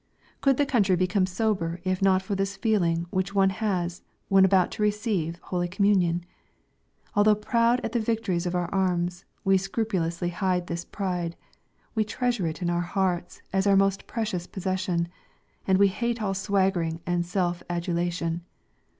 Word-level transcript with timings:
Could 0.41 0.57
the 0.57 0.65
country 0.65 0.95
become 0.95 1.27
sober 1.27 1.79
if 1.83 2.01
not 2.01 2.23
for 2.23 2.33
this 2.33 2.57
feeling 2.57 3.05
which 3.11 3.35
one 3.35 3.51
has 3.51 4.01
when 4.29 4.45
about 4.45 4.71
to 4.71 4.81
receive 4.81 5.37
holy 5.43 5.67
communion? 5.67 6.25
Although 7.15 7.35
proud 7.35 7.79
at 7.83 7.91
the 7.91 7.99
victories 7.99 8.47
of 8.47 8.55
our 8.55 8.65
arms, 8.73 9.25
we 9.43 9.59
scrupulously 9.59 10.29
hide 10.29 10.65
this 10.65 10.85
pride, 10.85 11.35
we 11.93 12.03
treasure 12.03 12.47
it 12.47 12.63
in 12.63 12.69
our 12.71 12.81
hearts 12.81 13.43
as 13.53 13.67
our 13.67 13.77
most 13.77 14.07
precious 14.07 14.47
possession, 14.47 15.07
and 15.67 15.77
we 15.77 15.89
hate 15.89 16.19
all 16.19 16.33
swaggering 16.33 17.01
and 17.05 17.23
self 17.23 17.61
adulation. 17.69 18.41